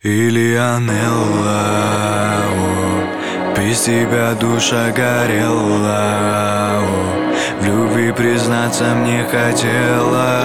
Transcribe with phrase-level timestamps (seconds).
[0.00, 1.58] Ильянелла,
[3.56, 10.38] без тебя душа горела, о, в любви признаться мне хотела,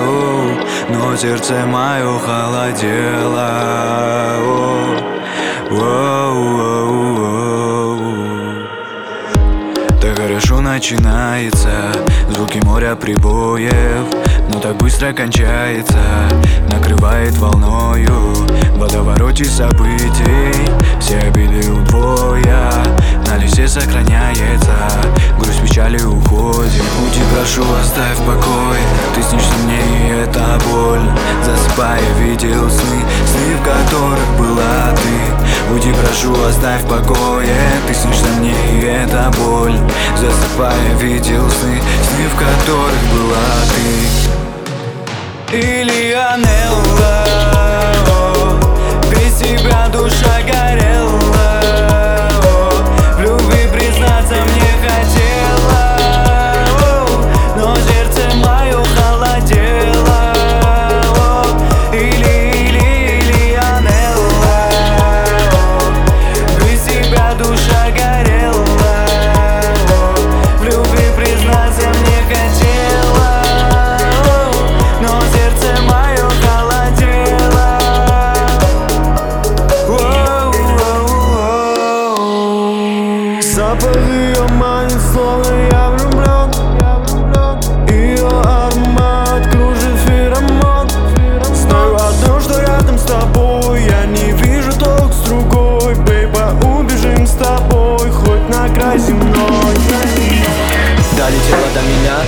[0.00, 3.81] о, но сердце мое холодело.
[10.12, 11.70] Так хорошо начинается,
[12.28, 13.72] звуки моря прибоев,
[14.52, 15.98] но так быстро кончается,
[16.70, 18.34] накрывает волною
[18.76, 20.52] водовороте событий.
[21.00, 22.70] Все обиды удвоя
[23.26, 24.76] На лисе сохраняется.
[25.38, 26.82] Грусть печали уходит.
[26.98, 28.78] Пути прошу, оставь покой.
[29.14, 31.00] Ты снишься мне и это боль.
[31.42, 33.02] Засыпая видел сны.
[33.26, 37.56] Сны, в которых была ты Уйди, прошу, оставь покое.
[37.88, 39.78] Ты снишься мне и это боль.
[40.18, 45.56] Засыпая видел сны Сны, в которых была ты.
[45.56, 45.81] Ильянелла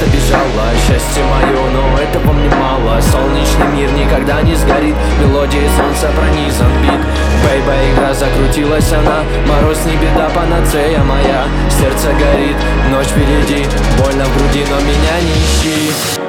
[0.05, 3.01] до меня, добежала Счастье мое, но этого мне мало.
[3.01, 4.95] Солнечный мир никогда не сгорит.
[5.21, 6.73] Мелодии солнца пронизан.
[6.83, 7.01] Бит
[7.45, 9.23] Бейба, игра закрутилась она.
[9.47, 11.45] Мороз не беда, панацея моя.
[11.71, 12.57] Сердце горит,
[12.91, 13.67] ночь впереди.
[13.99, 16.24] Больно в груди, но меня не ищи